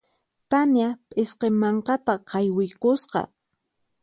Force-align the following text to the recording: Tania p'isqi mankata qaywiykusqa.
Tania 0.49 0.87
p'isqi 1.09 1.47
mankata 1.61 2.13
qaywiykusqa. 2.29 3.21